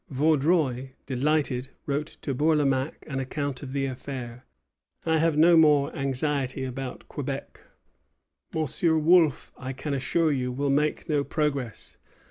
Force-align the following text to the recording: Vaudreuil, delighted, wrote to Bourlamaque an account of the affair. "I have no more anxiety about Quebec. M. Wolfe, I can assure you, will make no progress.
Vaudreuil, 0.09 0.89
delighted, 1.05 1.69
wrote 1.85 2.17
to 2.23 2.33
Bourlamaque 2.33 3.03
an 3.07 3.19
account 3.19 3.61
of 3.61 3.71
the 3.71 3.85
affair. 3.85 4.45
"I 5.05 5.19
have 5.19 5.37
no 5.37 5.55
more 5.55 5.95
anxiety 5.95 6.63
about 6.63 7.07
Quebec. 7.07 7.59
M. 8.55 8.65
Wolfe, 9.05 9.51
I 9.59 9.73
can 9.73 9.93
assure 9.93 10.31
you, 10.31 10.51
will 10.51 10.71
make 10.71 11.07
no 11.07 11.23
progress. 11.23 11.97